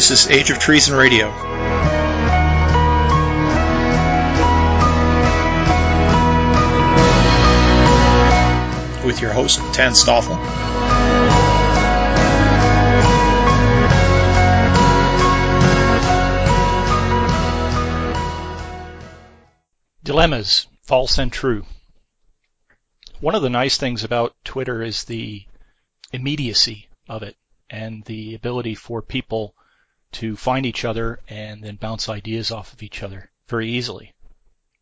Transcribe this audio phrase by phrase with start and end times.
[0.00, 1.28] This is Age of Treason Radio.
[9.04, 10.38] With your host, Tan Staafl.
[20.02, 21.66] Dilemmas, false and true.
[23.20, 25.44] One of the nice things about Twitter is the
[26.10, 27.36] immediacy of it
[27.68, 29.54] and the ability for people
[30.12, 34.12] to find each other and then bounce ideas off of each other very easily.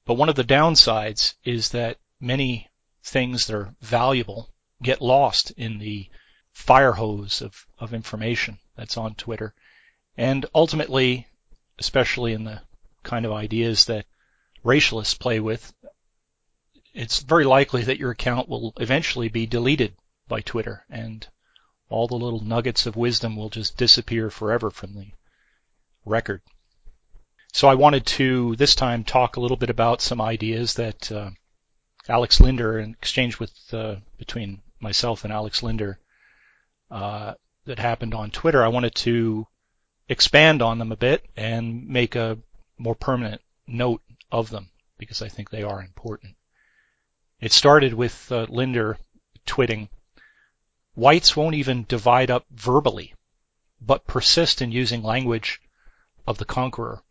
[0.04, 2.68] But one of the downsides is that many
[3.02, 4.50] things that are valuable
[4.82, 6.08] get lost in the
[6.52, 9.54] fire hose of, of information that's on Twitter.
[10.16, 11.26] And ultimately,
[11.78, 12.62] especially in the
[13.02, 14.06] kind of ideas that
[14.64, 15.72] racialists play with,
[16.94, 19.94] it's very likely that your account will eventually be deleted
[20.26, 21.26] by Twitter and
[21.88, 25.06] all the little nuggets of wisdom will just disappear forever from the
[26.08, 26.42] record.
[27.52, 31.30] So I wanted to this time talk a little bit about some ideas that uh,
[32.08, 35.98] Alex Linder, in exchange with uh, between myself and Alex Linder,
[36.90, 38.64] uh, that happened on Twitter.
[38.64, 39.46] I wanted to
[40.08, 42.38] expand on them a bit and make a
[42.78, 46.36] more permanent note of them because I think they are important.
[47.40, 48.98] It started with uh, Linder
[49.46, 49.88] twitting
[50.98, 53.14] Whites won't even divide up verbally,
[53.80, 55.60] but persist in using language
[56.28, 57.02] of the conqueror.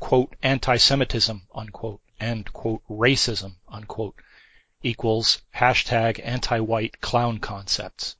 [0.00, 4.14] Quote, anti-Semitism, unquote, and quote, racism, unquote,
[4.82, 8.16] equals hashtag anti-white clown concepts.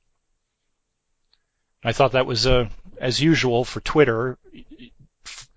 [1.83, 4.37] I thought that was, uh, as usual for Twitter,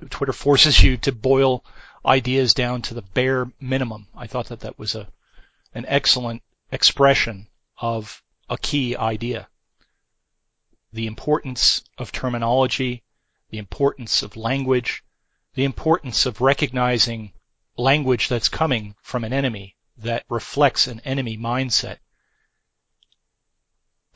[0.08, 1.64] Twitter forces you to boil
[2.06, 4.06] ideas down to the bare minimum.
[4.16, 5.06] I thought that that was a,
[5.74, 7.46] an excellent expression
[7.76, 9.48] of a key idea.
[10.94, 13.02] The importance of terminology,
[13.52, 15.04] the importance of language,
[15.54, 17.30] the importance of recognizing
[17.76, 21.98] language that's coming from an enemy that reflects an enemy mindset.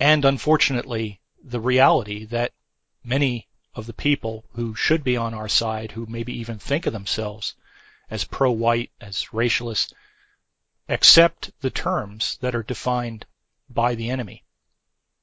[0.00, 2.52] And unfortunately, the reality that
[3.04, 6.94] many of the people who should be on our side, who maybe even think of
[6.94, 7.54] themselves
[8.08, 9.92] as pro-white, as racialist,
[10.88, 13.26] accept the terms that are defined
[13.68, 14.44] by the enemy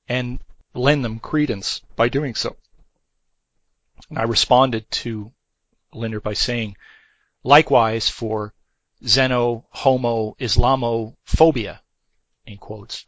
[0.07, 0.39] and
[0.75, 2.55] lend them credence by doing so.
[4.09, 5.31] And I responded to
[5.93, 6.77] Linder by saying,
[7.43, 8.53] likewise for
[9.03, 11.79] Xeno, Homo, Islamophobia,
[12.45, 13.05] in quotes,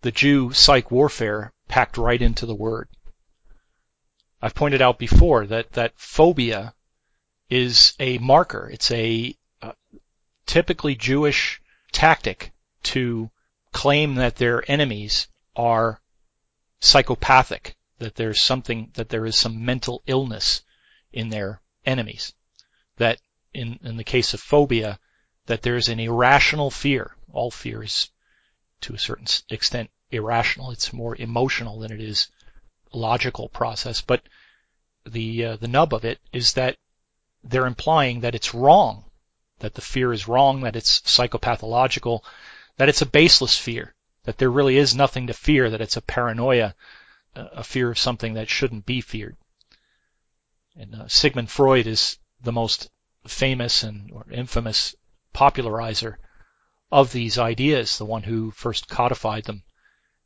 [0.00, 2.88] the Jew psych warfare packed right into the word.
[4.40, 6.74] I've pointed out before that, that phobia
[7.48, 8.68] is a marker.
[8.70, 9.72] It's a uh,
[10.46, 11.62] typically Jewish
[11.92, 12.52] tactic
[12.84, 13.30] to
[13.72, 16.00] claim that their enemies are
[16.80, 20.62] psychopathic, that there's something, that there is some mental illness
[21.12, 22.34] in their enemies.
[22.96, 23.18] That
[23.52, 24.98] in, in the case of phobia,
[25.46, 27.14] that there's an irrational fear.
[27.32, 28.10] All fear is
[28.82, 30.70] to a certain extent irrational.
[30.70, 32.28] It's more emotional than it is
[32.92, 34.00] logical process.
[34.00, 34.22] But
[35.04, 36.76] the, uh, the nub of it is that
[37.42, 39.04] they're implying that it's wrong,
[39.58, 42.20] that the fear is wrong, that it's psychopathological,
[42.76, 43.94] that it's a baseless fear,
[44.24, 46.74] that there really is nothing to fear, that it's a paranoia,
[47.34, 49.36] a fear of something that shouldn't be feared.
[50.76, 52.90] And uh, Sigmund Freud is the most
[53.26, 54.94] famous and or infamous
[55.32, 56.18] popularizer
[56.90, 59.62] of these ideas, the one who first codified them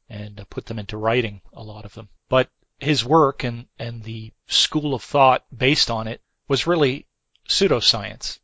[0.08, 2.08] and uh, put them into writing, a lot of them.
[2.28, 7.06] But his work and, and the school of thought based on it was really
[7.48, 8.38] pseudoscience.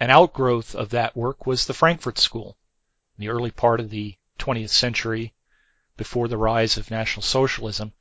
[0.00, 2.56] An outgrowth of that work was the Frankfurt School.
[3.16, 5.34] In the early part of the 20th century,
[5.98, 7.92] before the rise of National Socialism,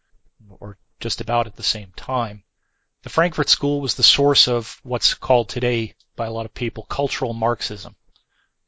[0.62, 2.44] or just about at the same time,
[3.04, 6.84] the Frankfurt School was the source of what's called today by a lot of people
[6.84, 7.96] cultural Marxism.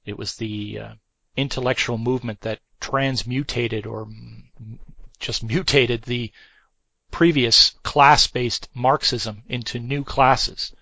[0.06, 0.94] It was the uh,
[1.38, 4.08] intellectual movement that transmutated or
[5.20, 6.32] just mutated the
[7.12, 10.74] previous class-based Marxism into new classes,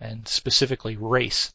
[0.00, 1.52] and specifically race.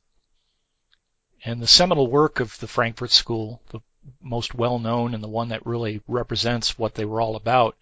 [1.43, 3.79] And the seminal work of the Frankfurt School, the
[4.21, 7.75] most well known and the one that really represents what they were all about,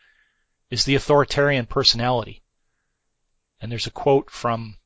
[0.69, 2.41] is the authoritarian personality.
[3.59, 4.77] And there's a quote from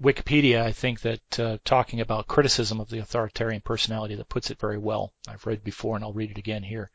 [0.00, 4.60] Wikipedia, I think, that uh, talking about criticism of the authoritarian personality that puts it
[4.60, 5.12] very well.
[5.26, 6.90] I've read before and I'll read it again here.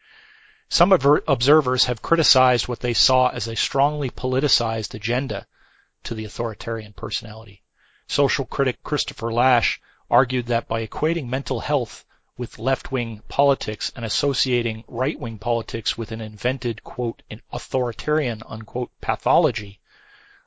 [0.70, 5.46] Some observers have criticized what they saw as a strongly politicized agenda
[6.04, 7.62] to the authoritarian personality.
[8.08, 12.06] Social critic Christopher Lasch argued that by equating mental health
[12.38, 19.80] with left-wing politics and associating right-wing politics with an invented, quote, an authoritarian, unquote, pathology,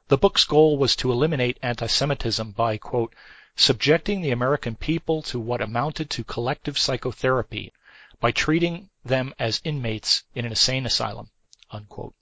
[0.08, 3.14] the book's goal was to eliminate anti-Semitism by, quote,
[3.56, 7.72] subjecting the American people to what amounted to collective psychotherapy
[8.20, 11.30] by treating them as inmates in an insane asylum,
[11.70, 12.14] unquote.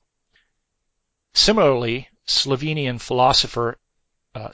[1.35, 3.79] Similarly, Slovenian philosopher
[4.35, 4.49] uh,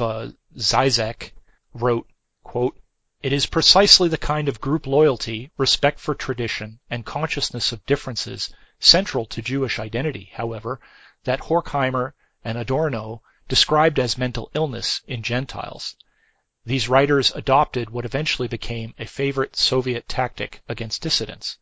[0.00, 1.32] uh, Zizek
[1.74, 2.08] wrote,
[2.42, 2.79] quote,
[3.22, 8.52] it is precisely the kind of group loyalty, respect for tradition, and consciousness of differences
[8.78, 10.80] central to Jewish identity, however,
[11.24, 12.14] that Horkheimer
[12.44, 15.96] and Adorno described as mental illness in Gentiles.
[16.64, 21.58] These writers adopted what eventually became a favorite Soviet tactic against dissidents.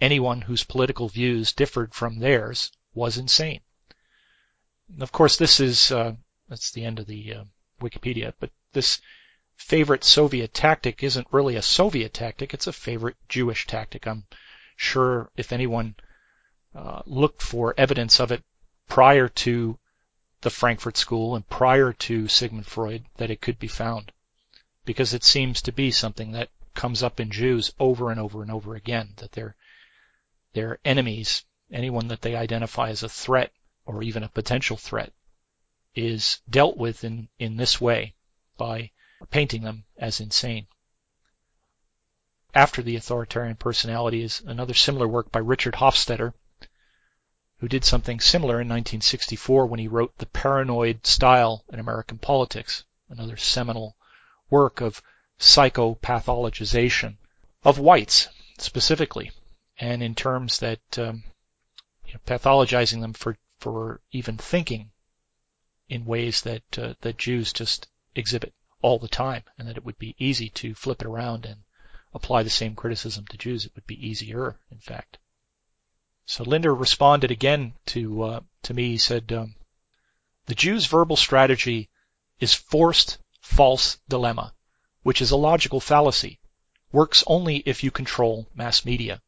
[0.00, 3.60] Anyone whose political views differed from theirs was insane.
[4.98, 6.14] Of course, this is uh,
[6.48, 7.44] that's the end of the uh,
[7.80, 9.00] Wikipedia, but this
[9.58, 14.06] favorite Soviet tactic isn't really a Soviet tactic, it's a favorite Jewish tactic.
[14.06, 14.24] I'm
[14.76, 15.96] sure if anyone
[16.74, 18.42] uh, looked for evidence of it
[18.88, 19.78] prior to
[20.40, 24.12] the Frankfurt School and prior to Sigmund Freud, that it could be found.
[24.84, 28.50] Because it seems to be something that comes up in Jews over and over and
[28.52, 29.56] over again, that their,
[30.52, 33.52] their enemies, anyone that they identify as a threat
[33.84, 35.12] or even a potential threat,
[35.96, 38.14] is dealt with in, in this way
[38.56, 38.92] by
[39.30, 40.66] painting them as insane.
[42.54, 46.32] After the authoritarian personality is another similar work by Richard Hofstadter,
[47.58, 52.84] who did something similar in 1964 when he wrote The Paranoid Style in American Politics,
[53.08, 53.96] another seminal
[54.50, 55.02] work of
[55.38, 57.16] psychopathologization
[57.64, 58.28] of whites
[58.58, 59.32] specifically,
[59.78, 61.24] and in terms that um,
[62.06, 64.90] you know, pathologizing them for, for even thinking
[65.88, 69.98] in ways that uh, that Jews just exhibit all the time, and that it would
[69.98, 71.64] be easy to flip it around and
[72.14, 73.64] apply the same criticism to Jews.
[73.64, 75.18] It would be easier, in fact.
[76.26, 78.90] So Linder responded again to uh, to me.
[78.90, 79.56] He said, um,
[80.46, 81.88] "The Jew's verbal strategy
[82.38, 84.54] is forced false dilemma,
[85.02, 86.38] which is a logical fallacy.
[86.92, 89.20] Works only if you control mass media."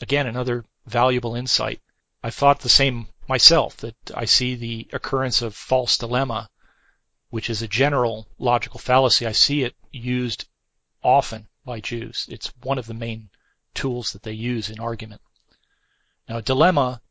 [0.00, 1.80] Again, another valuable insight.
[2.22, 6.50] I thought the same myself that I see the occurrence of false dilemma
[7.34, 9.26] which is a general logical fallacy.
[9.26, 10.46] I see it used
[11.02, 12.28] often by Jews.
[12.30, 13.28] It's one of the main
[13.74, 15.20] tools that they use in argument.
[16.28, 17.02] Now, a dilemma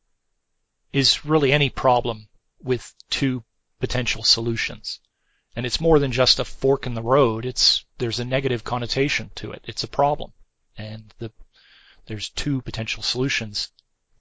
[0.93, 2.29] is really any problem
[2.61, 3.43] with two
[3.81, 5.01] potential solutions.
[5.57, 7.43] And it's more than just a fork in the road.
[7.45, 9.65] It's, there's a negative connotation to it.
[9.65, 10.31] It's a problem.
[10.77, 11.33] And the,
[12.05, 13.73] there's two potential solutions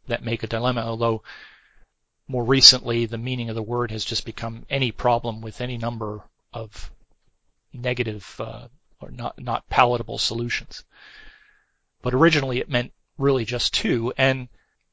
[0.09, 1.23] that make a dilemma, although
[2.29, 6.23] more recently, the meaning of the word has just become any problem with any number
[6.53, 6.91] of
[7.73, 8.69] negative uh,
[9.01, 10.85] or not not palatable solutions.
[12.01, 14.49] But originally, it meant really just two, and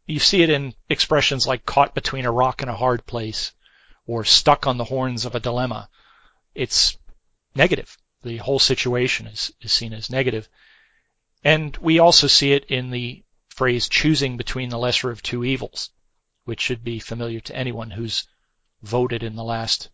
[0.06, 3.54] you see it in expressions like caught between a rock and a hard place,
[4.06, 5.90] or stuck on the horns of a dilemma.
[6.56, 6.98] It's
[7.56, 7.98] negative.
[8.24, 10.50] The whole situation is, is seen as negative.
[11.44, 15.92] And we also see it in the phrase choosing between the lesser of two evils
[16.50, 18.28] which should be familiar to anyone who's
[18.82, 19.88] voted in the last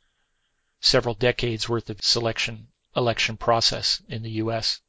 [0.79, 4.79] several decades worth of selection election process in the US.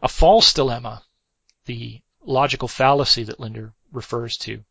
[0.00, 1.04] A false dilemma,
[1.66, 4.64] the logical fallacy that Linder refers to,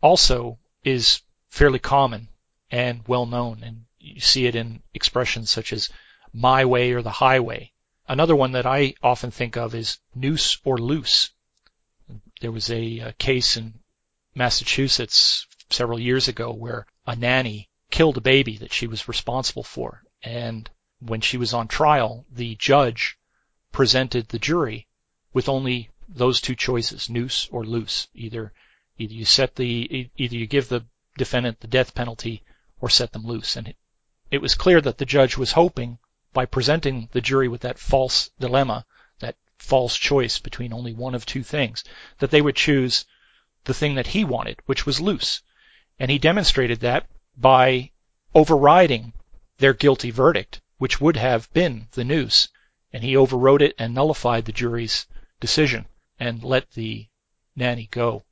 [0.00, 2.28] also is fairly common
[2.70, 5.90] and well known, and you see it in expressions such as
[6.32, 7.72] my way or the highway.
[8.06, 11.30] Another one that I often think of is noose or loose.
[12.40, 13.80] There was a, a case in
[14.34, 20.02] Massachusetts several years ago where a nanny killed a baby that she was responsible for.
[20.22, 20.68] And
[21.00, 23.18] when she was on trial, the judge
[23.72, 24.86] presented the jury
[25.32, 28.08] with only those two choices, noose or loose.
[28.14, 28.52] Either,
[28.98, 30.84] either you set the, either you give the
[31.16, 32.42] defendant the death penalty
[32.80, 33.56] or set them loose.
[33.56, 33.76] And it,
[34.30, 35.98] it was clear that the judge was hoping
[36.32, 38.84] by presenting the jury with that false dilemma,
[39.20, 41.84] that false choice between only one of two things,
[42.18, 43.06] that they would choose
[43.68, 45.42] the thing that he wanted, which was loose.
[46.00, 47.06] And he demonstrated that
[47.36, 47.92] by
[48.34, 49.12] overriding
[49.58, 52.48] their guilty verdict, which would have been the noose.
[52.92, 55.06] And he overrode it and nullified the jury's
[55.38, 55.86] decision
[56.18, 57.06] and let the
[57.54, 58.24] nanny go.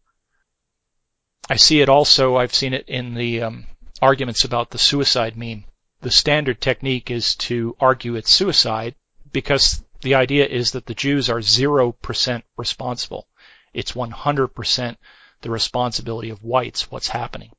[1.48, 3.66] I see it also, I've seen it in the um,
[4.00, 5.64] arguments about the suicide meme.
[6.00, 8.94] The standard technique is to argue it's suicide
[9.32, 13.28] because the idea is that the Jews are 0% responsible.
[13.74, 14.96] It's 100%
[15.40, 17.50] the responsibility of whites what's happening.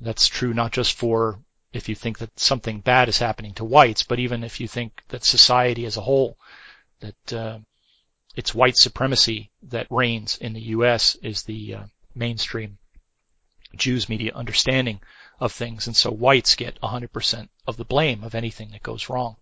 [0.00, 1.38] That's true not just for
[1.72, 5.02] if you think that something bad is happening to whites, but even if you think
[5.08, 6.38] that society as a whole
[7.00, 7.58] that uh,
[8.36, 11.16] it's white supremacy that reigns in the U.S.
[11.16, 12.78] is the uh, mainstream
[13.76, 15.00] Jews media understanding
[15.40, 19.36] of things, and so whites get 100% of the blame of anything that goes wrong.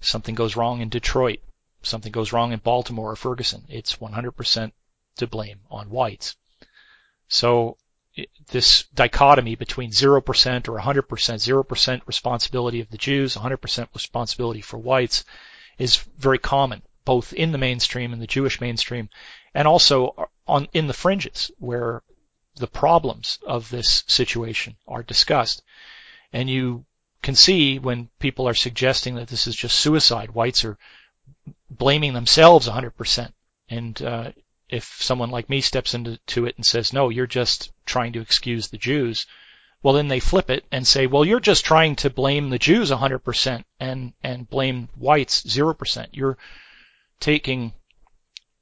[0.00, 1.40] Something goes wrong in Detroit,
[1.82, 4.72] something goes wrong in Baltimore or Ferguson, it's 100%
[5.16, 6.36] to blame on whites.
[7.28, 7.76] So
[8.48, 10.16] this dichotomy between 0%
[10.68, 15.24] or 100%, 0% responsibility of the Jews, 100% responsibility for whites
[15.78, 19.10] is very common, both in the mainstream and the Jewish mainstream,
[19.54, 22.02] and also on in the fringes where
[22.56, 25.62] the problems of this situation are discussed.
[26.32, 26.86] And you
[27.22, 30.78] can see when people are suggesting that this is just suicide, whites are
[31.68, 33.32] blaming themselves 100%.
[33.68, 34.32] And uh,
[34.68, 38.68] if someone like me steps into it and says, no, you're just trying to excuse
[38.68, 39.26] the Jews,
[39.82, 42.90] well then they flip it and say, well, you're just trying to blame the Jews
[42.90, 46.08] 100% and, and blame whites 0%.
[46.12, 46.38] You're
[47.20, 47.72] taking,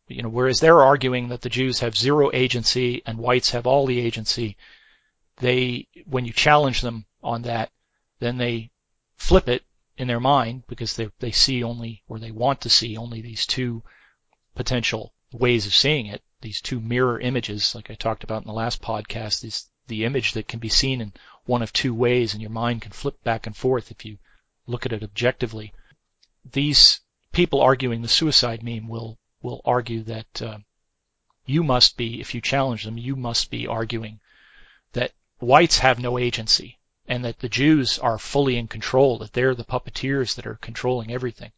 [0.08, 3.86] you know, whereas they're arguing that the Jews have zero agency and whites have all
[3.86, 4.56] the agency,
[5.38, 7.70] they, when you challenge them on that,
[8.20, 8.70] then they
[9.16, 9.64] flip it
[9.96, 13.46] in their mind because they, they see only, or they want to see only these
[13.46, 13.82] two
[14.54, 18.54] potential ways of seeing it, these two mirror images, like I talked about in the
[18.54, 21.12] last podcast, is the image that can be seen in
[21.44, 24.18] one of two ways and your mind can flip back and forth if you
[24.66, 25.72] look at it objectively.
[26.52, 27.00] These
[27.32, 30.58] people arguing the suicide meme will, will argue that uh,
[31.46, 34.20] you must be, if you challenge them, you must be arguing
[34.92, 39.54] that whites have no agency and that the Jews are fully in control, that they're
[39.54, 41.50] the puppeteers that are controlling everything.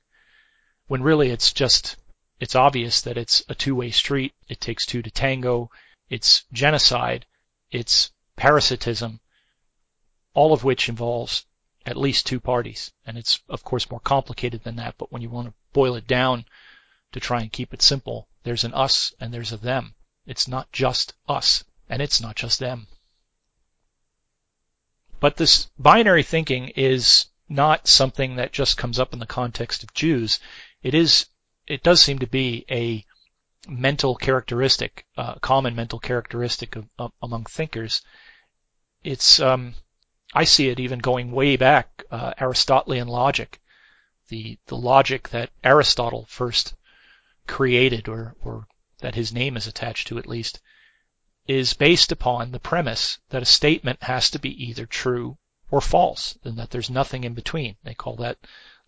[0.87, 1.97] When really it's just
[2.39, 4.35] it's obvious that it's a two-way street.
[4.49, 5.71] It takes two to tango.
[6.11, 7.27] It's genocide.
[7.71, 9.21] It's parasitism,
[10.35, 11.47] all of which involves
[11.87, 12.93] at least two parties.
[13.07, 16.07] And it's of course more complicated than that, but when you want to boil it
[16.07, 16.45] down
[17.13, 19.95] to try and keep it simple, there's an us and there's a them.
[20.27, 22.87] It's not just us and it's not just them.
[25.21, 29.95] But this binary thinking is not something that just comes up in the context of
[29.95, 30.41] Jews.
[30.83, 31.27] It is
[31.67, 33.05] it does seem to be a
[33.69, 38.03] mental characteristic, uh, common mental characteristic of, of, among thinkers.
[39.03, 39.75] It's um,
[40.35, 43.61] I see it even going way back uh, Aristotelian logic,
[44.29, 46.75] the the logic that Aristotle first
[47.47, 48.67] created, or or
[48.99, 50.61] that his name is attached to at least,
[51.47, 55.37] is based upon the premise that a statement has to be either true
[55.71, 57.77] or false, and that there's nothing in between.
[57.83, 58.39] They call that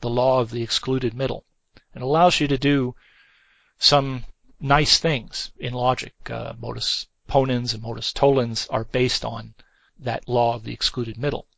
[0.01, 1.45] the law of the excluded middle.
[1.99, 2.95] It allows you to do
[3.79, 4.25] some
[4.61, 6.15] nice things in logic.
[6.31, 9.55] Uh, modus ponens and modus tollens are based on
[9.99, 11.49] that law of the excluded middle.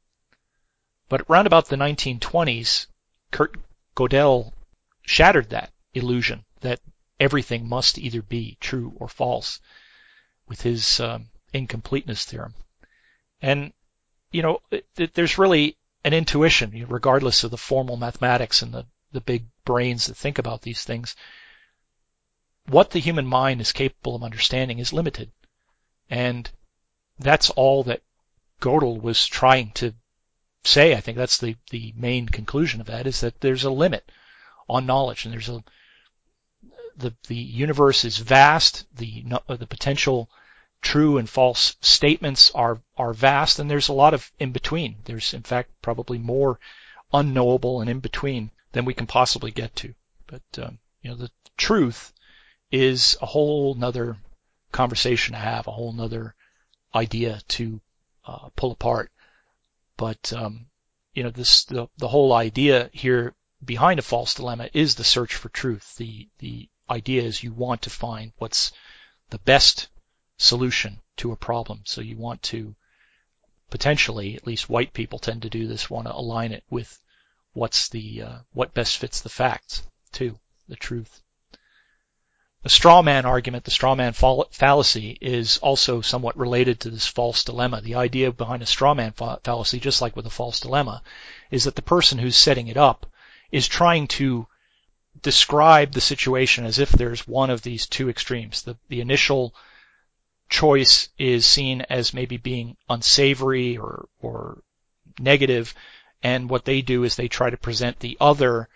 [1.10, 2.86] But around about the 1920s,
[3.30, 3.54] Kurt
[3.94, 4.54] Gödel
[5.02, 6.80] shattered that illusion that
[7.18, 9.60] everything must either be true or false
[10.48, 12.54] with his um, incompleteness theorem.
[13.42, 13.74] And,
[14.32, 18.86] you know, it, it, there's really an intuition, regardless of the formal mathematics and the
[19.12, 21.16] the big brains that think about these things,
[22.66, 25.30] what the human mind is capable of understanding is limited.
[26.08, 26.50] And
[27.18, 28.02] that's all that
[28.60, 29.94] Gödel was trying to
[30.64, 30.94] say.
[30.94, 34.10] I think that's the, the main conclusion of that is that there's a limit
[34.68, 35.62] on knowledge and there's a,
[36.96, 38.86] the, the universe is vast.
[38.96, 40.30] The, the potential
[40.82, 44.96] true and false statements are, are vast and there's a lot of in between.
[45.04, 46.58] There's in fact probably more
[47.12, 49.94] unknowable and in between than we can possibly get to.
[50.26, 52.12] But um, you know, the truth
[52.70, 54.16] is a whole nother
[54.72, 56.34] conversation to have, a whole nother
[56.94, 57.80] idea to
[58.26, 59.10] uh, pull apart.
[59.96, 60.66] But um,
[61.14, 63.34] you know, this the, the whole idea here
[63.64, 65.96] behind a false dilemma is the search for truth.
[65.96, 68.72] The the idea is you want to find what's
[69.30, 69.88] the best
[70.38, 71.82] solution to a problem.
[71.84, 72.74] So you want to
[73.70, 76.98] potentially, at least white people tend to do this, want to align it with
[77.52, 80.38] what's the uh, what best fits the facts too,
[80.68, 81.22] the truth.
[82.62, 87.42] The straw man argument, the straw man fallacy, is also somewhat related to this false
[87.42, 87.80] dilemma.
[87.80, 91.02] The idea behind a straw man fallacy, just like with a false dilemma,
[91.50, 93.06] is that the person who's setting it up
[93.50, 94.46] is trying to
[95.22, 98.62] describe the situation as if there's one of these two extremes.
[98.62, 99.54] The, the initial
[100.50, 104.62] choice is seen as maybe being unsavory or, or
[105.18, 105.74] negative,
[106.22, 108.68] and what they do is they try to present the other,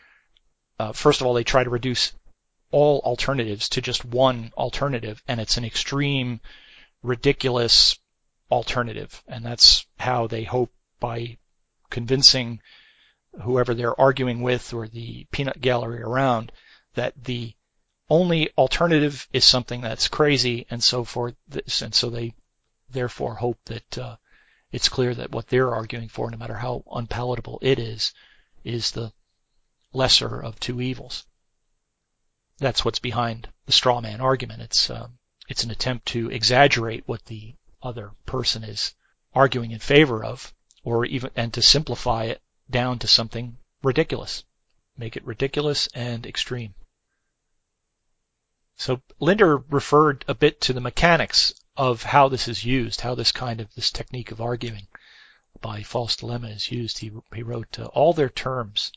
[0.78, 2.12] uh, first of all, they try to reduce
[2.70, 6.40] all alternatives to just one alternative, and it's an extreme,
[7.02, 7.98] ridiculous
[8.50, 9.22] alternative.
[9.28, 11.38] And that's how they hope by
[11.90, 12.60] convincing
[13.42, 16.52] whoever they're arguing with or the peanut gallery around
[16.94, 17.54] that the
[18.08, 21.34] only alternative is something that's crazy and so forth.
[21.80, 22.34] And so they
[22.90, 24.16] therefore hope that uh,
[24.74, 28.12] it's clear that what they're arguing for, no matter how unpalatable it is,
[28.64, 29.12] is the
[29.92, 31.24] lesser of two evils.
[32.58, 34.62] That's what's behind the straw man argument.
[34.62, 35.06] It's uh,
[35.48, 37.54] it's an attempt to exaggerate what the
[37.84, 38.94] other person is
[39.32, 40.52] arguing in favor of,
[40.82, 44.42] or even and to simplify it down to something ridiculous,
[44.96, 46.74] make it ridiculous and extreme.
[48.74, 53.32] So Linder referred a bit to the mechanics of how this is used, how this
[53.32, 54.86] kind of this technique of arguing
[55.60, 56.98] by false dilemma is used.
[56.98, 58.92] He, he wrote uh, all their terms,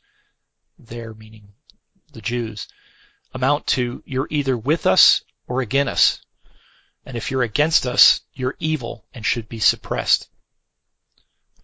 [0.78, 1.48] there meaning
[2.12, 2.68] the Jews,
[3.34, 6.20] amount to you're either with us or against us.
[7.04, 10.28] And if you're against us, you're evil and should be suppressed.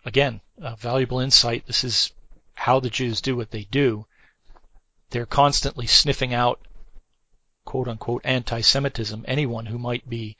[0.05, 1.67] Again, a valuable insight.
[1.67, 2.13] This is
[2.55, 4.07] how the Jews do what they do.
[5.11, 6.61] They're constantly sniffing out
[7.65, 10.37] quote unquote anti-Semitism, anyone who might be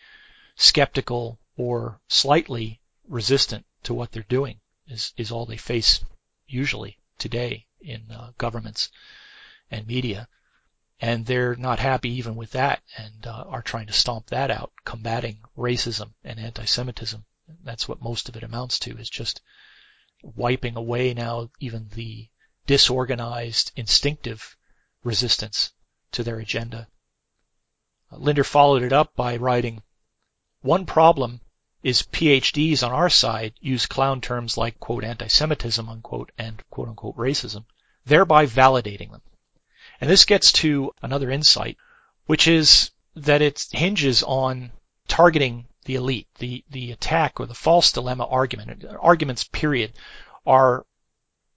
[0.57, 6.05] skeptical or slightly resistant to what they're doing is, is all they face
[6.47, 8.91] usually today in uh, governments
[9.71, 10.29] and media.
[11.01, 14.73] And they're not happy even with that and uh, are trying to stomp that out,
[14.85, 17.25] combating racism and anti-Semitism.
[17.63, 19.43] That's what most of it amounts to is just
[20.23, 22.29] wiping away now even the
[22.67, 24.57] disorganized, instinctive
[25.03, 25.73] resistance
[26.13, 26.89] to their agenda.
[28.11, 29.83] Linder followed it up by writing,
[30.65, 31.43] one problem
[31.83, 37.17] is PhDs on our side use clown terms like quote anti-Semitism unquote and quote unquote
[37.17, 37.67] racism,
[38.07, 39.21] thereby validating them.
[40.01, 41.77] And this gets to another insight,
[42.25, 44.73] which is that it hinges on
[45.07, 46.29] targeting the elite.
[46.39, 49.93] The the attack or the false dilemma argument, arguments period,
[50.47, 50.87] are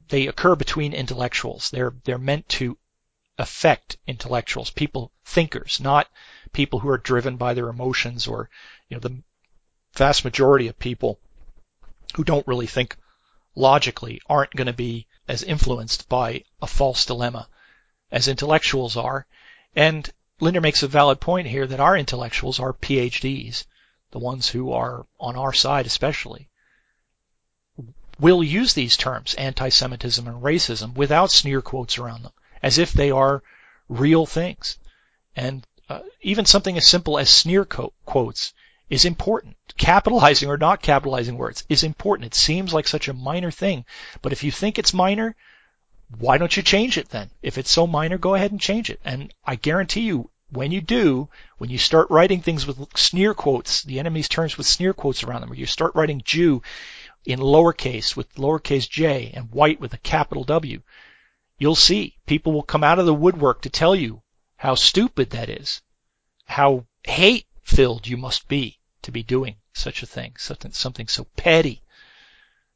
[0.10, 1.69] they occur between intellectuals.
[1.69, 2.77] They're they're meant to
[3.38, 6.08] affect intellectuals, people thinkers, not
[6.54, 8.50] people who are driven by their emotions or
[8.89, 9.21] you know, the
[9.93, 11.19] vast majority of people
[12.15, 12.95] who don't really think
[13.56, 17.47] logically aren't going to be as influenced by a false dilemma
[18.12, 19.26] as intellectuals are.
[19.76, 23.65] And Linder makes a valid point here that our intellectuals are PhDs,
[24.12, 26.50] the ones who are on our side especially,
[28.19, 33.11] will use these terms, anti-Semitism and racism, without sneer quotes around them, as if they
[33.11, 33.43] are
[33.89, 34.77] real things.
[35.35, 38.53] And uh, even something as simple as sneer quotes
[38.89, 39.55] is important.
[39.77, 42.27] Capitalizing or not capitalizing words is important.
[42.27, 43.85] It seems like such a minor thing,
[44.21, 45.35] but if you think it's minor,
[46.19, 47.29] why don't you change it then?
[47.41, 48.99] If it's so minor, go ahead and change it.
[49.03, 53.83] And I guarantee you, when you do, when you start writing things with sneer quotes,
[53.83, 56.61] the enemy's terms with sneer quotes around them, or you start writing Jew
[57.25, 60.81] in lowercase with lowercase j and white with a capital W,
[61.57, 64.21] you'll see people will come out of the woodwork to tell you
[64.57, 65.81] how stupid that is,
[66.45, 71.25] how hate filled you must be to be doing such a thing, something, something so
[71.35, 71.81] petty.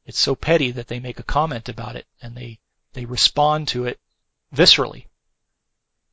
[0.06, 2.60] It's so petty that they make a comment about it and they,
[2.94, 4.00] they respond to it
[4.54, 5.08] viscerally.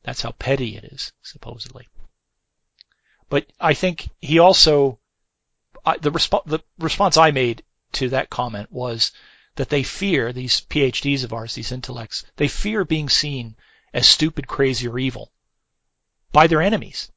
[0.03, 1.87] That's how petty it is, supposedly.
[3.29, 4.99] But I think he also,
[5.85, 9.11] I, the, resp- the response I made to that comment was
[9.59, 13.55] that they fear, these PhDs of ours, these intellects, they fear being seen
[13.93, 15.31] as stupid, crazy, or evil
[16.31, 17.11] by their enemies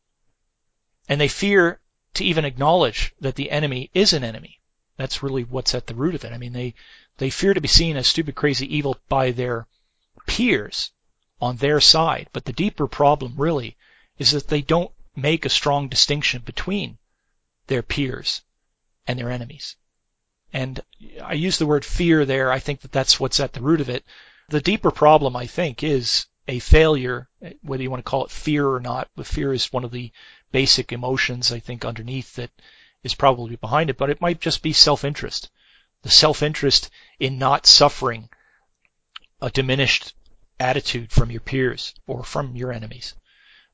[1.09, 1.81] and they fear
[2.15, 4.61] to even acknowledge that the enemy is an enemy.
[4.97, 6.33] That's really what's at the root of it.
[6.33, 6.75] I mean, they,
[7.19, 9.67] they fear to be seen as stupid, crazy, evil by their
[10.27, 10.93] peers
[11.41, 12.29] on their side.
[12.33, 13.77] But the deeper problem really
[14.19, 16.99] is that they don't make a strong distinction between
[17.67, 18.43] their peers
[19.07, 19.77] and their enemies.
[20.53, 20.81] And
[21.23, 22.53] I use the word fear there.
[22.53, 24.05] I think that that's what's at the root of it.
[24.49, 27.29] The deeper problem, I think, is a failure,
[27.63, 30.13] whether you want to call it fear or not, but fear is one of the
[30.51, 32.51] basic emotions I think underneath that
[33.03, 35.51] is probably behind it, but it might just be self-interest.
[36.03, 38.29] The self-interest in not suffering
[39.41, 40.15] a diminished
[40.61, 43.15] attitude from your peers or from your enemies.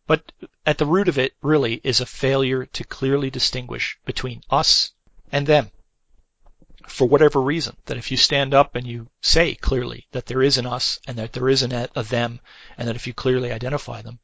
[0.07, 0.33] But
[0.65, 4.93] at the root of it really is a failure to clearly distinguish between us
[5.33, 5.71] and them
[6.89, 7.77] for whatever reason.
[7.87, 11.19] That if you stand up and you say clearly that there is an us and
[11.19, 12.41] that there is an a them,
[12.77, 14.19] and that if you clearly identify them,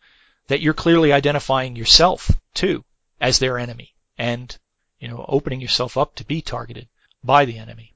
[0.49, 2.85] that you're clearly identifying yourself too
[3.21, 4.57] as their enemy and,
[4.99, 6.89] you know, opening yourself up to be targeted
[7.23, 7.95] by the enemy.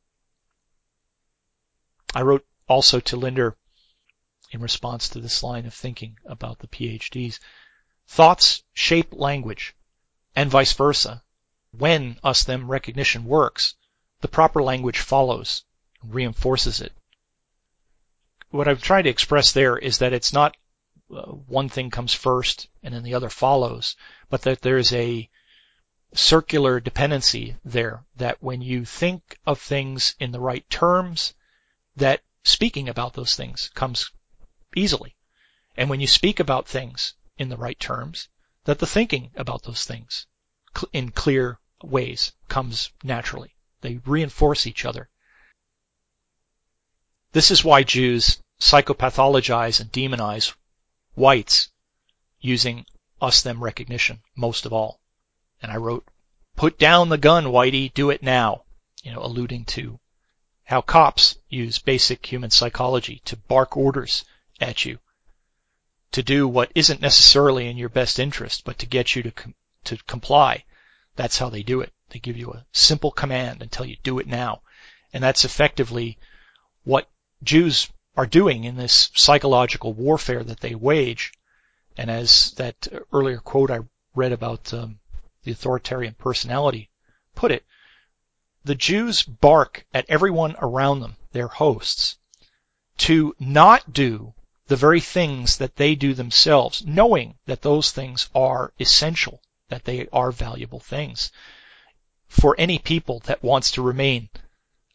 [2.15, 3.57] I wrote also to Linder
[4.51, 7.39] in response to this line of thinking about the PhDs.
[8.07, 9.75] Thoughts shape language
[10.35, 11.23] and vice versa.
[11.73, 13.75] When us them recognition works,
[14.21, 15.65] the proper language follows,
[16.03, 16.93] reinforces it.
[18.51, 20.57] What I'm trying to express there is that it's not
[21.15, 23.97] uh, one thing comes first and then the other follows,
[24.29, 25.29] but that there's a
[26.15, 31.35] circular dependency there that when you think of things in the right terms,
[31.97, 34.11] that speaking about those things comes
[34.75, 35.15] easily.
[35.77, 38.29] And when you speak about things in the right terms,
[38.65, 40.27] that the thinking about those things
[40.93, 43.55] in clear ways comes naturally.
[43.81, 45.09] They reinforce each other.
[47.33, 50.55] This is why Jews psychopathologize and demonize
[51.15, 51.69] whites
[52.41, 52.87] using
[53.21, 55.01] us-them recognition most of all.
[55.63, 56.05] And I wrote,
[56.57, 58.63] put down the gun, Whitey, do it now,
[59.03, 59.99] you know, alluding to
[60.65, 64.25] how cops use basic human psychology to bark orders
[64.61, 64.99] at you,
[66.13, 69.55] to do what isn't necessarily in your best interest, but to get you to, com-
[69.85, 70.65] to comply.
[71.17, 71.93] That's how they do it.
[72.11, 74.63] They give you a simple command and tell you do it now.
[75.13, 76.19] And that's effectively
[76.85, 77.09] what
[77.43, 81.33] Jews are doing in this psychological warfare that they wage.
[81.97, 83.81] And as that earlier quote I
[84.15, 85.01] read about um,
[85.43, 86.91] the authoritarian personality
[87.35, 87.65] put it,
[88.65, 92.17] the Jews bark at everyone around them, their hosts,
[92.99, 94.35] to not do
[94.67, 100.09] the very things that they do themselves, knowing that those things are essential, that they
[100.09, 101.31] are valuable things
[102.29, 104.29] for any people that wants to remain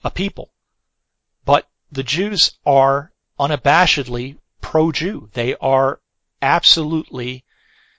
[0.04, 0.52] a people.
[1.46, 5.30] But the Jews are unabashedly pro-Jew.
[5.34, 6.00] They are
[6.42, 7.44] absolutely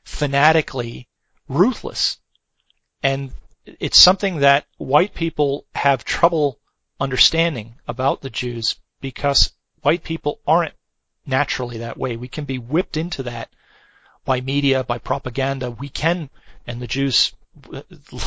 [0.05, 1.09] fanatically
[1.49, 2.19] ruthless.
[3.03, 3.33] And
[3.67, 6.59] it's something that white people have trouble
[7.01, 10.75] understanding about the Jews because white people aren't
[11.27, 12.17] naturally that way.
[12.17, 13.51] We can be whipped into that
[14.25, 15.71] by media, by propaganda.
[15.71, 16.31] We can,
[16.67, 17.33] and the Jews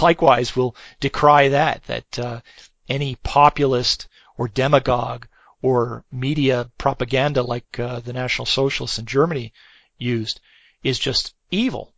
[0.01, 2.41] likewise will decry that, that uh,
[2.87, 5.27] any populist or demagogue
[5.61, 9.53] or media propaganda like uh, the National Socialists in Germany
[9.97, 10.39] used
[10.83, 11.93] is just evil.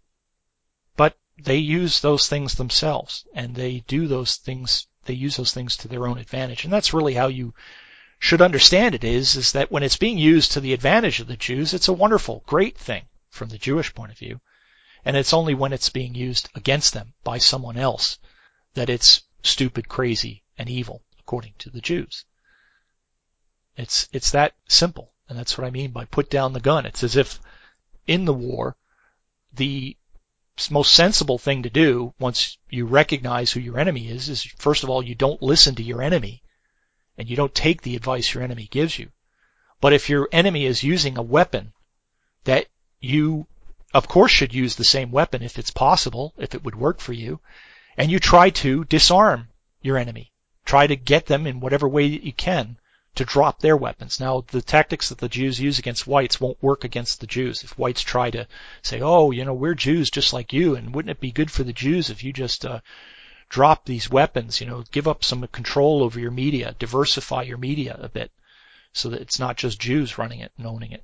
[0.96, 5.78] But they use those things themselves and they do those things, they use those things
[5.78, 6.64] to their own advantage.
[6.64, 7.54] And that's really how you
[8.20, 11.38] should understand it is, is that when it's being used to the advantage of the
[11.38, 14.42] Jews, it's a wonderful, great thing from the Jewish point of view.
[15.06, 18.18] And it's only when it's being used against them by someone else
[18.74, 22.26] that it's stupid, crazy, and evil, according to the Jews.
[23.78, 25.14] It's, it's that simple.
[25.30, 26.86] And that's what I mean by put down the gun.
[26.86, 27.40] It's as if
[28.08, 28.76] in the war,
[29.54, 29.96] the
[30.70, 34.90] most sensible thing to do once you recognize who your enemy is, is first of
[34.90, 36.44] all, you don't listen to your enemy
[37.18, 39.10] and you don't take the advice your enemy gives you.
[39.80, 41.72] But if your enemy is using a weapon
[42.44, 42.68] that
[43.00, 43.48] you
[43.94, 47.14] of course should use the same weapon if it's possible, if it would work for
[47.14, 47.40] you,
[47.98, 49.48] and you try to disarm
[49.82, 50.32] your enemy.
[50.66, 52.78] Try to get them in whatever way that you can
[53.16, 54.20] to drop their weapons.
[54.20, 57.64] Now, the tactics that the Jews use against whites won't work against the Jews.
[57.64, 58.48] If whites try to
[58.82, 61.64] say, "Oh, you know, we're Jews just like you, and wouldn't it be good for
[61.64, 62.82] the Jews if you just uh,
[63.50, 64.62] drop these weapons?
[64.62, 68.32] You know, give up some control over your media, diversify your media a bit,
[68.94, 71.04] so that it's not just Jews running it and owning it."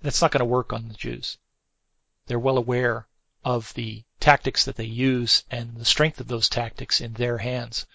[0.00, 1.36] That's not going to work on the Jews.
[2.30, 3.08] They're well aware
[3.44, 7.86] of the tactics that they use and the strength of those tactics in their hands.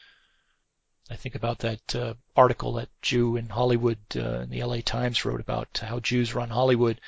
[1.10, 5.24] I think about that uh, article that Jew in Hollywood uh, in the LA Times
[5.24, 7.00] wrote about how Jews run Hollywood,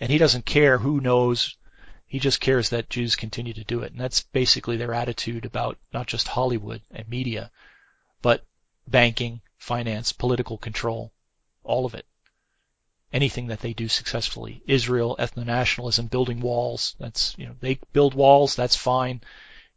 [0.00, 1.56] and he doesn't care who knows.
[2.06, 5.78] He just cares that Jews continue to do it, and that's basically their attitude about
[5.92, 7.52] not just Hollywood and media,
[8.20, 8.44] but
[8.88, 11.12] banking, finance, political control,
[11.62, 12.04] all of it.
[13.14, 14.60] Anything that they do successfully.
[14.66, 19.22] Israel, ethno-nationalism, building walls, that's, you know, they build walls, that's fine.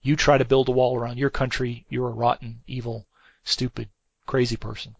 [0.01, 3.05] You try to build a wall around your country, you're a rotten, evil
[3.47, 3.89] stupid,
[4.25, 4.95] crazy person.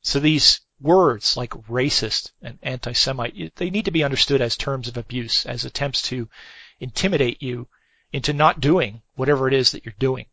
[0.00, 4.96] So these words like racist and anti-Semite, they need to be understood as terms of
[4.96, 6.28] abuse, as attempts to
[6.80, 7.68] intimidate you
[8.12, 10.26] into not doing whatever it is that you're doing.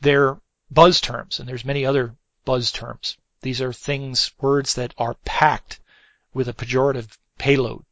[0.00, 0.38] They're
[0.70, 3.16] buzz terms, and there's many other buzz terms.
[3.46, 5.78] These are things, words that are packed
[6.34, 7.84] with a pejorative payload.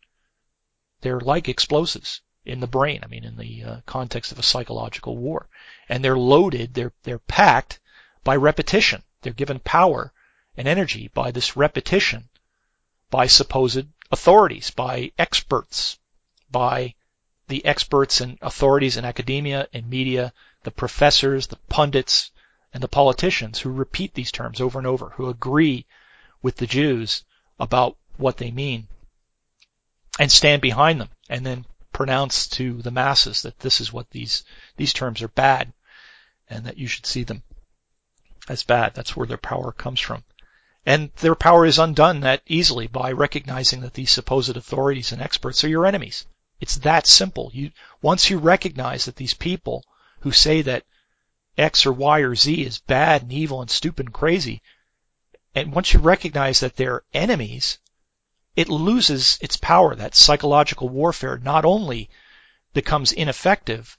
[1.01, 3.05] They're like explosives in the brain.
[3.05, 5.49] I mean, in the uh, context of a psychological war,
[5.89, 6.75] and they're loaded.
[6.75, 7.79] They're they're packed
[8.25, 9.05] by repetition.
[9.23, 10.13] They're given power
[10.57, 12.31] and energy by this repetition,
[13.09, 16.01] by supposed authorities, by experts,
[16.51, 16.97] by
[17.47, 20.33] the experts and authorities in academia and media,
[20.65, 22.33] the professors, the pundits,
[22.75, 25.87] and the politicians who repeat these terms over and over, who agree
[26.43, 27.25] with the Jews
[27.59, 28.89] about what they mean
[30.19, 34.43] and stand behind them and then pronounce to the masses that this is what these
[34.77, 35.73] these terms are bad
[36.51, 37.45] and that you should see them
[38.49, 38.93] as bad.
[38.95, 40.25] That's where their power comes from.
[40.85, 45.65] And their power is undone that easily by recognizing that these supposed authorities and experts
[45.65, 46.27] are your enemies.
[46.61, 47.51] It's that simple.
[47.55, 47.71] You,
[48.03, 49.85] once you recognize that these people
[50.21, 50.85] who say that
[51.57, 54.63] X or Y or Z is bad and evil and stupid and crazy,
[55.55, 57.79] and once you recognize that they're enemies,
[58.57, 59.95] it loses its power.
[59.95, 62.11] That psychological warfare not only
[62.73, 63.97] becomes ineffective,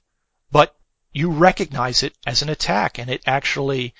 [0.50, 0.76] but
[1.12, 3.94] you recognize it as an attack and it actually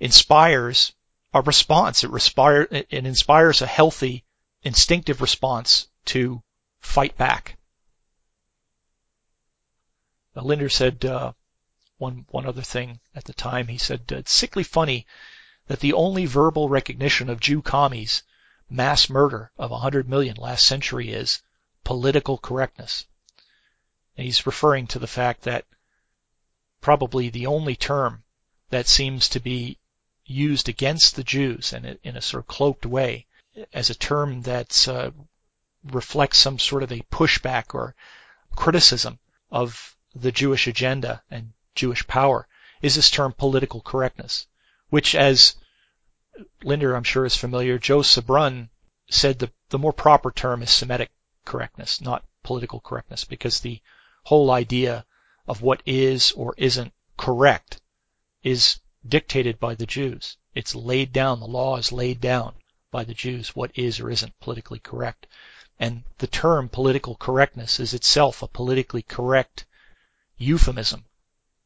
[0.00, 0.92] inspires
[1.34, 2.04] a response.
[2.04, 4.24] It, respire, it inspires a healthy,
[4.62, 6.42] instinctive response to
[6.80, 7.58] fight back.
[10.34, 11.32] Linder said uh,
[12.04, 13.66] one one other thing at the time.
[13.68, 15.06] He said it's sickly funny
[15.68, 18.22] that the only verbal recognition of Jew commies
[18.68, 21.42] mass murder of 100 million last century is
[21.82, 23.06] political correctness.
[24.16, 25.64] And he's referring to the fact that
[26.80, 28.22] probably the only term
[28.68, 29.78] that seems to be
[30.26, 33.26] used against the Jews and in a sort of cloaked way
[33.72, 35.10] as a term that uh,
[35.84, 37.94] reflects some sort of a pushback or
[38.56, 39.18] criticism
[39.50, 42.46] of the Jewish agenda and Jewish power
[42.82, 44.46] is this term political correctness,
[44.90, 45.56] which as
[46.62, 47.78] Linder, I'm sure, is familiar.
[47.78, 48.68] Joe Sobran
[49.08, 51.12] said the, the more proper term is Semitic
[51.44, 53.80] correctness, not political correctness, because the
[54.24, 55.06] whole idea
[55.46, 57.80] of what is or isn't correct
[58.42, 60.36] is dictated by the Jews.
[60.54, 62.54] It's laid down, the law is laid down
[62.90, 65.26] by the Jews, what is or isn't politically correct.
[65.78, 69.66] And the term political correctness is itself a politically correct
[70.36, 71.04] euphemism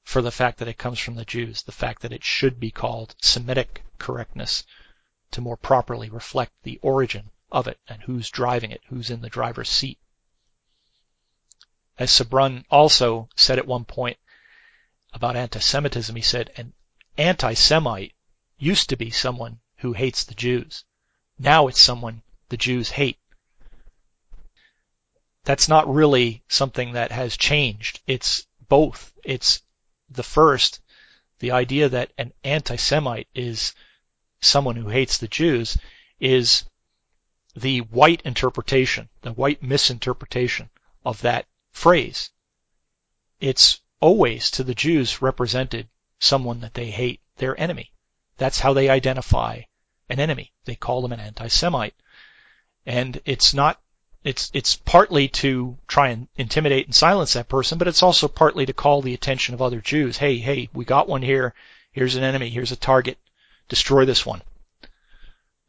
[0.08, 2.70] for the fact that it comes from the Jews, the fact that it should be
[2.70, 4.64] called Semitic correctness
[5.32, 9.28] to more properly reflect the origin of it and who's driving it, who's in the
[9.28, 9.98] driver's seat.
[11.98, 14.16] As Sobran also said at one point
[15.12, 16.72] about anti-Semitism, he said, an
[17.18, 18.14] anti-Semite
[18.56, 20.86] used to be someone who hates the Jews.
[21.38, 23.18] Now it's someone the Jews hate.
[25.44, 28.00] That's not really something that has changed.
[28.06, 29.12] It's both.
[29.22, 29.60] It's
[30.10, 30.80] the first,
[31.38, 33.74] the idea that an anti-Semite is
[34.40, 35.76] someone who hates the Jews
[36.20, 36.64] is
[37.56, 40.70] the white interpretation, the white misinterpretation
[41.04, 42.30] of that phrase.
[43.40, 47.92] It's always to the Jews represented someone that they hate, their enemy.
[48.36, 49.62] That's how they identify
[50.08, 50.52] an enemy.
[50.64, 51.94] They call them an anti-Semite.
[52.86, 53.80] And it's not
[54.24, 58.66] it's it's partly to try and intimidate and silence that person, but it's also partly
[58.66, 60.16] to call the attention of other Jews.
[60.16, 61.54] Hey, hey, we got one here.
[61.92, 62.50] Here's an enemy.
[62.50, 63.18] Here's a target.
[63.68, 64.42] Destroy this one.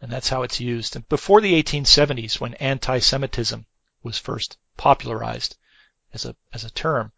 [0.01, 0.95] And that's how it's used.
[0.95, 3.65] And before the 1870s, when anti-Semitism
[4.01, 5.57] was first popularized
[6.13, 7.11] as a as a term,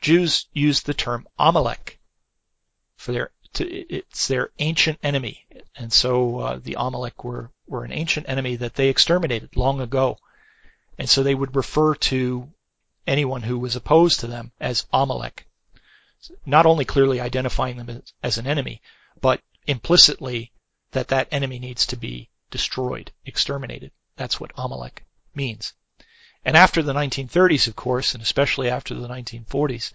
[0.00, 1.98] Jews used the term Amalek
[2.96, 7.92] for their to, it's their ancient enemy, and so uh, the Amalek were were an
[7.92, 10.18] ancient enemy that they exterminated long ago.
[11.00, 12.52] And so they would refer to
[13.06, 15.46] anyone who was opposed to them as Amalek,
[16.44, 18.82] not only clearly identifying them as, as an enemy,
[19.18, 20.52] but implicitly
[20.90, 23.92] that that enemy needs to be destroyed, exterminated.
[24.16, 25.72] That's what Amalek means.
[26.44, 29.94] And after the 1930s, of course, and especially after the 1940s,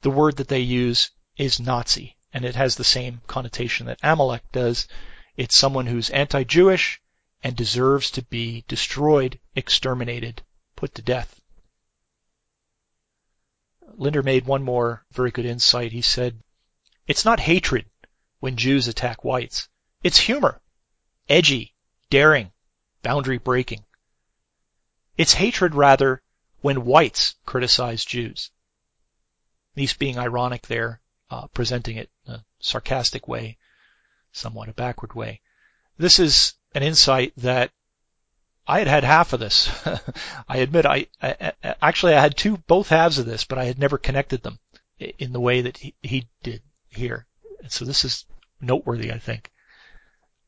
[0.00, 4.42] the word that they use is Nazi, and it has the same connotation that Amalek
[4.50, 4.88] does.
[5.36, 7.00] It's someone who's anti-Jewish
[7.44, 10.42] and deserves to be destroyed, exterminated,
[10.76, 11.42] put to death.
[13.96, 15.92] Linder made one more very good insight.
[15.92, 16.42] He said,
[17.06, 17.84] It's not hatred
[18.40, 19.68] when Jews attack whites.
[20.02, 20.62] It's humor.
[21.28, 21.74] Edgy,
[22.08, 22.50] daring,
[23.02, 23.84] boundary breaking.
[25.18, 26.22] It's hatred rather
[26.62, 28.50] when whites criticize Jews.
[29.74, 33.58] He's being ironic there, uh, presenting it in a sarcastic way,
[34.32, 35.42] somewhat a backward way.
[35.98, 37.70] This is an insight that
[38.66, 39.70] I had had half of this.
[40.48, 43.78] I admit I, I, actually I had two both halves of this, but I had
[43.78, 44.58] never connected them
[44.98, 47.26] in the way that he, he did here.
[47.62, 48.24] And so this is
[48.60, 49.50] noteworthy, I think.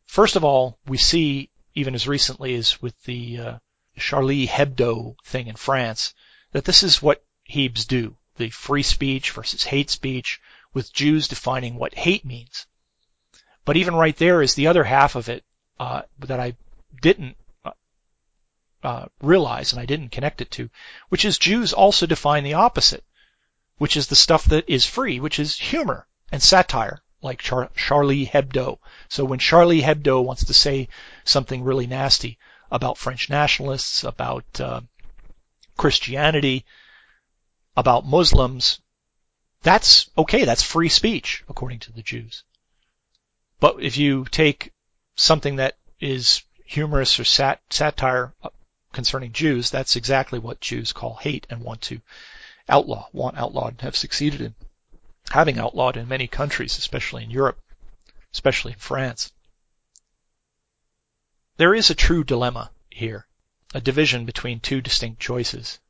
[0.07, 3.59] First of all, we see even as recently as with the uh,
[3.99, 6.15] Charlie Hebdo thing in France
[6.53, 10.41] that this is what Hebes do: the free speech versus hate speech,
[10.73, 12.67] with Jews defining what hate means.
[13.65, 15.45] But even right there is the other half of it
[15.79, 16.57] uh, that I
[17.01, 17.73] didn't uh,
[18.83, 20.71] uh, realize and I didn't connect it to,
[21.09, 23.05] which is Jews also define the opposite,
[23.79, 28.27] which is the stuff that is free, which is humor and satire, like Char- Charlie
[28.27, 28.79] Hebdo.
[29.09, 30.89] So when Charlie Hebdo wants to say
[31.25, 32.39] something really nasty
[32.71, 34.81] about French nationalists, about uh,
[35.77, 36.65] Christianity,
[37.77, 38.81] about Muslims,
[39.63, 40.45] that's okay.
[40.45, 42.45] That's free speech according to the Jews.
[43.59, 44.73] But if you take
[45.17, 48.35] something that is humorous or sat- satire
[48.93, 52.01] concerning Jews, that's exactly what Jews call hate and want to
[52.69, 54.55] outlaw, want outlawed, and have succeeded in
[55.31, 57.61] having outlawed in many countries, especially in Europe,
[58.33, 59.33] especially in France.
[61.57, 63.27] There is a true dilemma here,
[63.75, 65.81] a division between two distinct choices.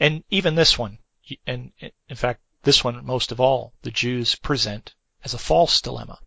[0.00, 0.98] And even this one,
[1.46, 4.94] and in fact, this one most of all, the Jews present
[5.24, 6.18] as a false dilemma.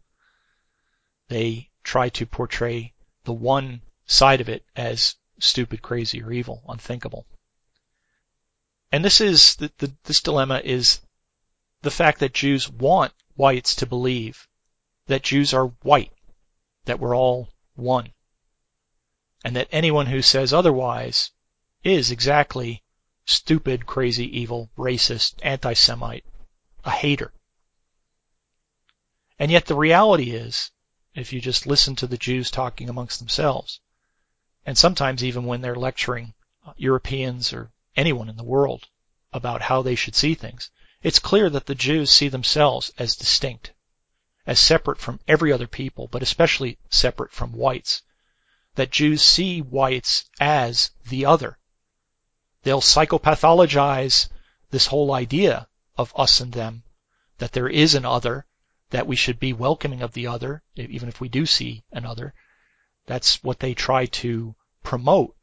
[1.28, 7.26] They try to portray the one side of it as stupid, crazy, or evil, unthinkable.
[8.92, 11.00] And this is the, the, this dilemma is
[11.82, 14.48] the fact that Jews want whites to believe
[15.08, 16.12] that Jews are white,
[16.86, 18.12] that we're all one,
[19.44, 21.32] and that anyone who says otherwise
[21.84, 22.84] is exactly
[23.26, 26.26] stupid, crazy, evil, racist, anti-Semite,
[26.84, 27.32] a hater.
[29.40, 30.72] And yet the reality is,
[31.14, 33.80] if you just listen to the Jews talking amongst themselves,
[34.66, 36.34] and sometimes even when they're lecturing
[36.78, 38.88] Europeans or anyone in the world
[39.34, 40.72] about how they should see things,
[41.02, 43.74] it's clear that the Jews see themselves as distinct,
[44.46, 48.04] as separate from every other people, but especially separate from whites.
[48.76, 51.58] That Jews see whites as the other.
[52.64, 54.30] They'll psychopathologize
[54.70, 56.84] this whole idea of us and them,
[57.40, 58.46] that there is an other,
[58.92, 62.34] that we should be welcoming of the other, even if we do see another.
[63.08, 65.36] That's what they try to promote.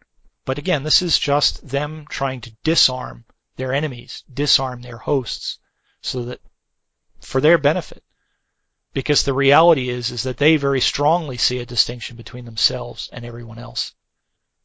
[0.45, 3.25] But again, this is just them trying to disarm
[3.57, 5.59] their enemies, disarm their hosts,
[6.01, 6.41] so that
[7.21, 8.03] for their benefit.
[8.95, 13.25] Because the reality is, is that they very strongly see a distinction between themselves and
[13.25, 13.95] everyone else.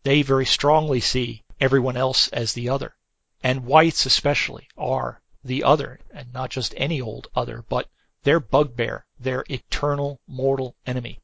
[0.04, 2.96] They very strongly see everyone else as the other.
[3.42, 7.90] And whites especially are the other, and not just any old other, but
[8.24, 11.20] their bugbear, their eternal mortal enemy.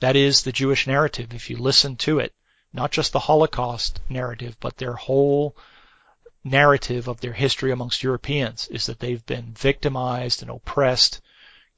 [0.00, 1.32] That is the Jewish narrative.
[1.32, 2.34] If you listen to it,
[2.72, 5.56] not just the Holocaust narrative, but their whole
[6.42, 11.20] narrative of their history amongst Europeans is that they've been victimized and oppressed,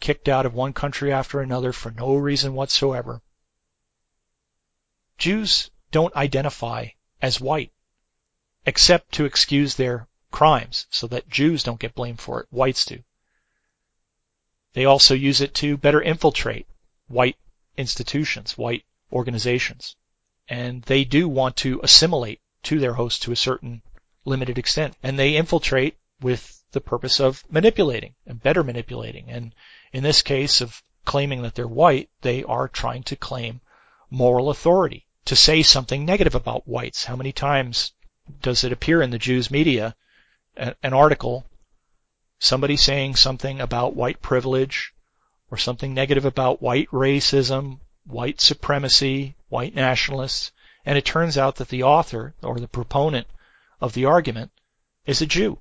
[0.00, 3.20] kicked out of one country after another for no reason whatsoever.
[5.18, 6.88] Jews don't identify
[7.20, 7.72] as white,
[8.66, 13.02] except to excuse their crimes so that Jews don't get blamed for it, whites do.
[14.74, 16.66] They also use it to better infiltrate
[17.08, 17.36] white
[17.76, 19.96] institutions, white organizations.
[20.48, 23.82] And they do want to assimilate to their host to a certain
[24.24, 24.96] limited extent.
[25.02, 29.30] And they infiltrate with the purpose of manipulating and better manipulating.
[29.30, 29.54] And
[29.92, 33.60] in this case of claiming that they're white, they are trying to claim
[34.10, 37.04] moral authority, to say something negative about whites.
[37.04, 37.92] How many times
[38.40, 39.94] does it appear in the Jews media
[40.56, 41.46] an article,
[42.42, 44.92] somebody saying something about white privilege
[45.48, 50.50] or something negative about white racism, white supremacy, white nationalists,
[50.84, 53.28] and it turns out that the author or the proponent
[53.80, 54.50] of the argument
[55.06, 55.60] is a Jew.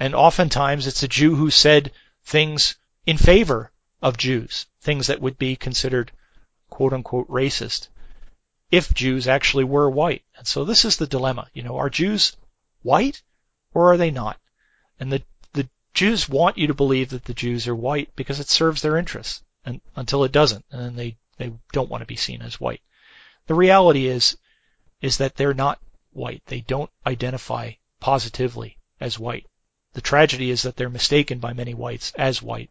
[0.00, 1.92] And oftentimes it's a Jew who said
[2.24, 2.74] things
[3.06, 3.70] in favor
[4.02, 6.10] of Jews, things that would be considered
[6.68, 7.86] quote unquote racist
[8.72, 10.24] if Jews actually were white.
[10.36, 11.48] And so this is the dilemma.
[11.52, 12.36] You know, are Jews
[12.82, 13.22] white
[13.72, 14.36] or are they not?
[15.00, 15.22] And the,
[15.54, 18.98] the Jews want you to believe that the Jews are white because it serves their
[18.98, 20.64] interests and until it doesn't.
[20.70, 22.82] And then they, they don't want to be seen as white.
[23.46, 24.36] The reality is,
[25.00, 25.80] is that they're not
[26.12, 26.42] white.
[26.46, 29.46] They don't identify positively as white.
[29.94, 32.70] The tragedy is that they're mistaken by many whites as white.